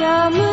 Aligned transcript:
jamu 0.00 0.49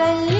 तसल्ली 0.00 0.39